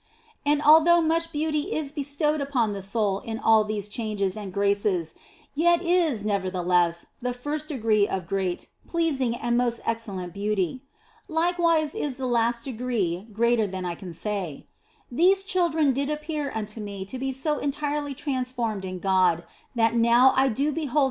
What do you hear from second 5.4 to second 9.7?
yet is nevertheless the first degree of great, pleasing and